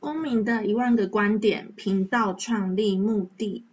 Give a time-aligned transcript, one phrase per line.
[0.00, 3.66] 公民的一万个观点频道创立目的。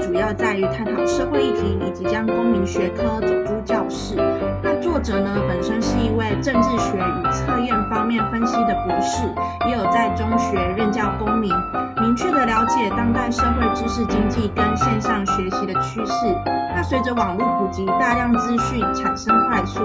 [0.00, 4.14] 主要在于探讨社会议题，以及将公民学科走出教室。
[4.62, 9.24] 那作者呢，本身是一位政治学与测验方面分析的博士，
[9.66, 11.52] 也有在中学任教公民。
[12.00, 16.12] 明确的了解当代社会知识经济跟线上学习的趋势。
[16.82, 19.80] 随着网络普及，大量资讯产生快速，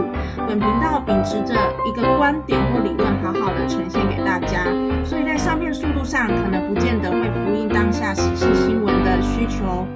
[0.47, 1.53] 本频道秉持着
[1.85, 4.65] 一个观点或理论，好好的呈现给大家。
[5.05, 9.87] 所以在上片速度上，可能不见得会呼应当下时事新闻的需求。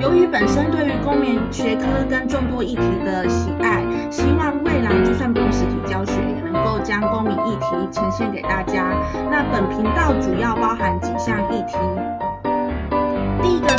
[0.00, 8.94] 由于本身对于公民学科跟众多议题的喜爱，希望未来就算不用实体教学，也能够将公民议题呈现给大家。
[9.28, 11.76] 那本频道主要包含几项议题，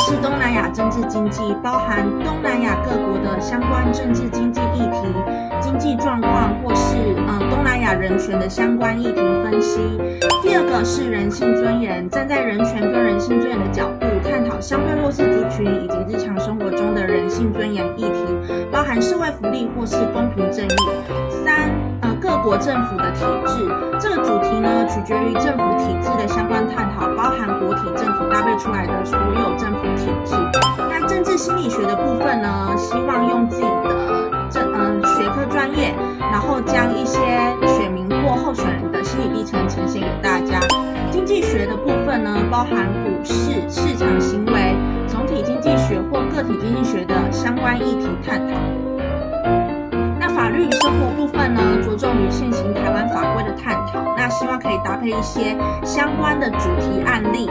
[0.09, 5.13] 是东南亚政治经济，包含东南亚各国的相关政治经济议题、
[5.61, 9.79] 经济状况或是呃东南亚人权的相关议题分析。
[10.41, 20.75] 第二个是人性尊严，站在人权跟人性尊严的角度，探讨相对弱势族群以及日常生活中的人性尊严议题，包含社会福利或是公平正义。
[21.29, 21.69] 三
[22.01, 29.48] 呃各国政府的体制，这个主题呢取决于政府体制的相关探讨，包含国体、政府搭配出来的所有。
[31.59, 35.93] 理学的部分呢，希望用自己的这嗯学科专业，
[36.31, 37.19] 然后将一些
[37.67, 40.59] 选民或候选人的心理历程呈现给大家。
[41.11, 44.73] 经济学的部分呢，包含股市、市场行为、
[45.07, 48.53] 总体经济学或个体经济学的相关议题探讨。
[50.17, 54.15] 那法律与生活部分呢，着重于现行台湾法规的探讨。
[54.15, 57.48] 那希望可以搭配一些相关的主题案例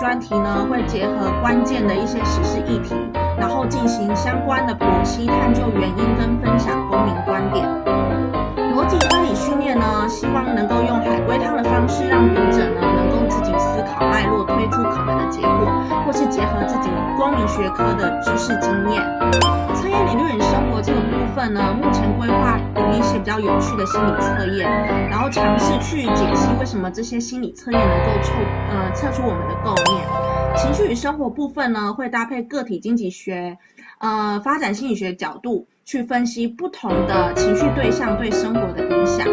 [0.00, 2.94] 专题呢，会结合关键的一些时事议题，
[3.36, 7.68] 然后进行相关的剖析，探究原因跟分享公民观点。
[8.72, 15.68] 逻辑推理训练呢，希望能够用海龟汤的方式，让读者呢能够自己思考脉络，推出可能的结果，
[16.06, 16.59] 或是结合
[17.20, 19.02] 公民学科的知识经验。
[19.74, 24.66] 测验理论与生活这个部分呢，目前规划有一些比较有趣的心理测验，
[25.10, 28.32] 然后尝试去解析为什么这些心理测验能够测
[28.70, 30.56] 呃测出我们的构念。
[30.56, 33.58] 情绪与生活部分呢，会搭配个体经济学、
[33.98, 35.66] 呃发展心理学角度。
[35.82, 39.26] 去分析不同的情绪对象对生活的影响。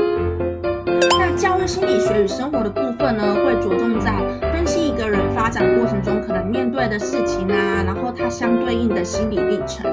[1.20, 4.12] 那教育心理学与生活的部分呢，会着重在
[4.52, 9.90] 分析一个人发展过程中可能面对的事情啊，然后它相对应的心理历程。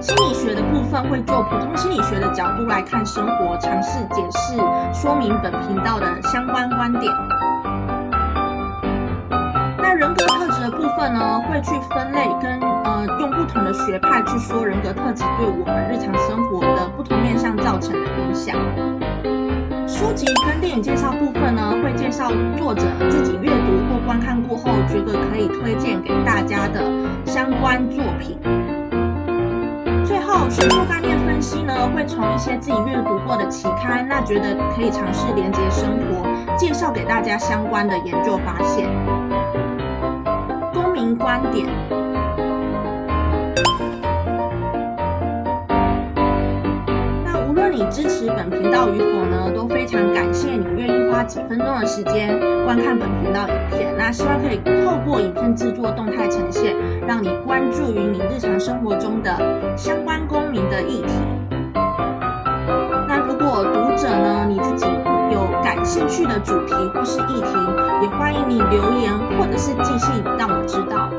[0.00, 4.54] 心理学的部分会做普通心理学的角度来看生活，尝试解释
[4.94, 7.12] 说明本频道的相关观点。
[9.78, 18.54] 那人格特质的部分呢，会去分类跟呃用不同的学派去说人格特质对我们日常生活的不同面向造成的影响。
[19.96, 26.84] 书籍跟电影介绍部分呢，会介绍作者自己阅读或观看过后觉得可以推荐给大家的
[27.24, 28.38] 相关作品。
[30.04, 38.86] 最后，学术概念分析呢，会从一些自己阅读过的期刊，那觉得可以尝试连接生活，介绍给大家相关的研究发现。
[40.74, 41.66] 公民观点。
[47.76, 53.94] 你支持本频道与否呢，都非常感谢你愿意花几分钟的时间观看本频道影片。
[53.98, 56.74] 那希望可以透过影片制作动态呈现，
[57.06, 61.12] 让你关注于你日常生活中的相关公民的议题。
[63.06, 64.86] 那如果读者呢，你自己
[65.30, 67.58] 有感兴趣的主题或是议题，
[68.00, 71.10] 也欢迎你留言或者是寄信让我知道。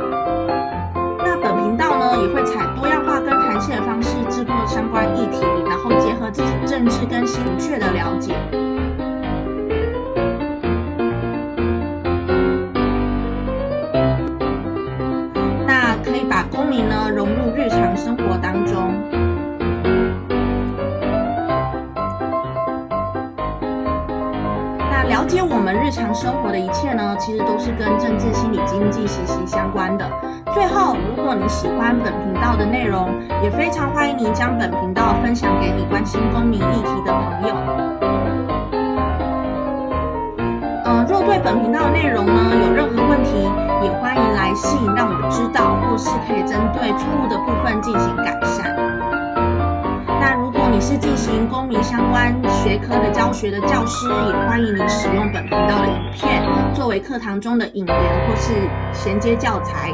[1.20, 5.46] 那本频道呢，也会采多样化跟弹性的方式制作相关议题，
[5.88, 8.36] 后结合自己政治跟心明确的了解。
[15.66, 18.92] 那可以把公民呢融入日常生活当中。
[24.92, 30.06] 那了解我们日常生活的一切呢，其实都是跟政治、心理、经济息息相关的。
[30.58, 33.08] 最后，如果你喜欢本频道的内容，
[33.44, 37.56] 也非常欢迎你将本频道分享给你关心公民议题的朋友。
[40.84, 42.34] 呃，若对本频道的内容呢
[42.66, 43.34] 有任何问题，
[43.84, 48.76] 也欢迎来信让我知道，或是可以针对错误的部分进行改善。
[50.20, 56.42] 那如果你是进行公民相关学科的教学的教师，也欢迎你使用本频道的影片
[56.74, 57.96] 作为课堂中的引言
[58.28, 58.54] 或是
[58.92, 59.94] 衔接教材。